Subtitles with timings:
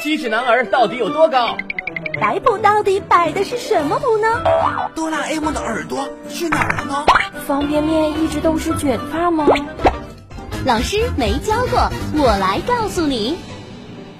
[0.00, 1.56] 七尺男儿到底有多高？
[2.20, 4.28] 摆谱到底摆的是什么谱呢？
[4.94, 7.04] 哆啦 A 梦的耳朵去哪儿了呢？
[7.46, 9.46] 方便面一直都是卷发吗？
[10.64, 13.36] 老师没教过，我来告诉你。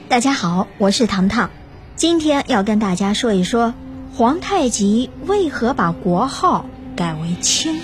[0.09, 1.51] 大家好，我是糖糖，
[1.95, 3.73] 今天要跟大家说一说
[4.15, 6.67] 皇太极为何把国号
[6.97, 7.81] 改为清，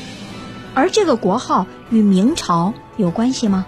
[0.74, 3.66] 而这个国号与明朝有关系吗？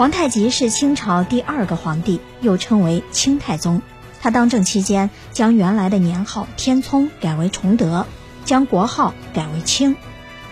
[0.00, 3.82] 皇太极是清朝第二个皇帝，又称为清太宗。
[4.22, 8.06] 他当政期间，将原来的年号天聪改为崇德，
[8.46, 9.96] 将国号改为清。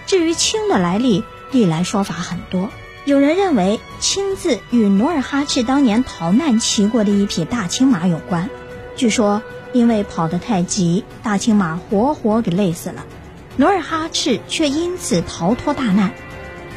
[0.05, 2.69] 至于清的来历，历来说法很多。
[3.07, 8.51] 有人认为清字与努尔哈赤当年逃难骑过的一匹大青马有关。
[8.97, 9.43] 据说
[9.73, 13.07] 因为跑得太急，大青马活活给累死了，
[13.57, 16.13] 努尔哈赤却因此逃脱大难。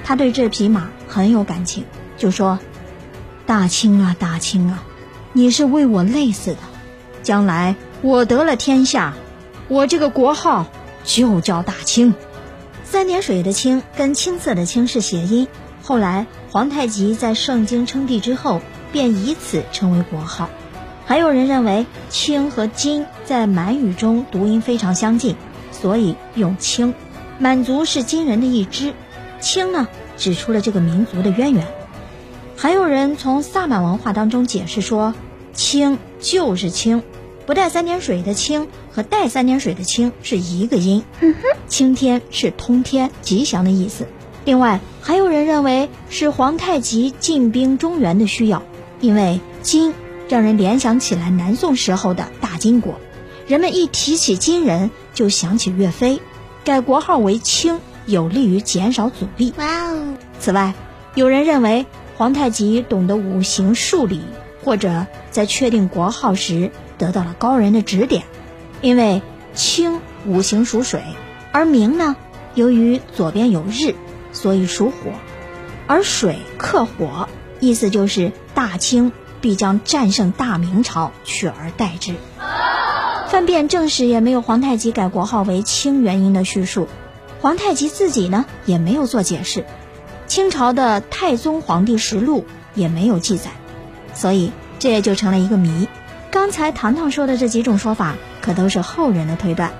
[0.05, 1.83] 他对这匹马很有感情，
[2.21, 2.59] 就说
[3.47, 4.83] ：“大清啊，大清啊，
[5.33, 6.59] 你是为我累死的。
[7.23, 9.15] 将来我得了天下，
[9.67, 10.67] 我这个国号
[11.03, 12.13] 就叫大清。
[12.83, 15.47] 三点水的清跟青色的青是谐音。”
[15.81, 20.47] 后来，皇太极在盛京称帝之后，便以此称为国号。
[21.07, 25.35] 还有人认为“清”和“金”在满语中读音非常相近，
[25.71, 26.93] 所以用“清”。
[27.39, 28.93] 满族是金人的一支
[29.41, 31.65] ，“清”呢指出了这个民族的渊源。
[32.61, 35.15] 还有人从萨满文化当中解释说
[35.51, 37.01] ，“清”就是“清”，
[37.47, 41.03] 不带三点水的“清”和带三点水的“清”是一个音。
[41.67, 44.05] 青天是通天、吉祥的意思。
[44.45, 48.61] 另外，还有人认为是皇太极进兵中原的需要，
[48.99, 49.95] 因为金
[50.29, 52.93] 让人联想起来南宋时候的大金国，
[53.47, 56.21] 人们一提起金人就想起岳飞，
[56.63, 59.51] 改国号为清，有利于减少阻力。
[59.57, 60.13] 哇哦！
[60.39, 60.75] 此外，
[61.15, 61.87] 有人认为
[62.21, 64.21] 皇太极懂得五行数理，
[64.63, 66.69] 或者在确定国号时
[66.99, 68.25] 得到了高人的指点，
[68.79, 69.23] 因为
[69.55, 71.01] 清五行属水，
[71.51, 72.15] 而明呢，
[72.53, 73.95] 由于左边有日。
[74.33, 75.13] 所以属火，
[75.87, 77.27] 而水克火，
[77.59, 79.11] 意思就是大清
[79.41, 82.13] 必将战胜大明朝，取而代之。
[83.29, 86.87] 翻遍正史也没有皇太极改国号为清原因的叙述，
[87.39, 89.65] 皇太极自己呢也没有做解释，
[90.31, 93.51] 清朝的太宗皇帝实录也没有记载，
[94.13, 95.89] 所以这也就成了一个谜。
[96.29, 99.73] 刚才糖糖说的这几种说法，可都是后人的推断。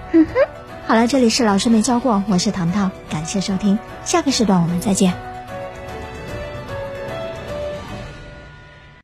[0.86, 5.14] 好了，这里是老师没教过，我是糖糖，感谢收听，下个时段我们再见。